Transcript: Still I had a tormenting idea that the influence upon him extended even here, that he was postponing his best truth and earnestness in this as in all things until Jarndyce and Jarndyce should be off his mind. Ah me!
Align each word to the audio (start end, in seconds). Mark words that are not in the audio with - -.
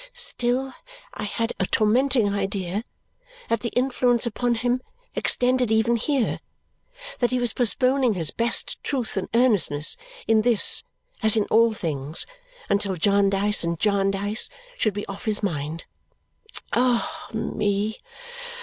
Still 0.13 0.73
I 1.13 1.25
had 1.25 1.53
a 1.59 1.67
tormenting 1.67 2.33
idea 2.33 2.85
that 3.49 3.59
the 3.59 3.69
influence 3.75 4.25
upon 4.25 4.55
him 4.55 4.81
extended 5.13 5.71
even 5.71 5.95
here, 5.95 6.39
that 7.19 7.29
he 7.29 7.37
was 7.37 7.53
postponing 7.53 8.15
his 8.15 8.31
best 8.31 8.83
truth 8.83 9.15
and 9.15 9.29
earnestness 9.35 9.95
in 10.27 10.41
this 10.41 10.81
as 11.21 11.37
in 11.37 11.43
all 11.51 11.73
things 11.75 12.25
until 12.67 12.95
Jarndyce 12.95 13.63
and 13.63 13.79
Jarndyce 13.79 14.49
should 14.75 14.95
be 14.95 15.05
off 15.05 15.25
his 15.25 15.43
mind. 15.43 15.85
Ah 16.73 17.27
me! 17.31 17.99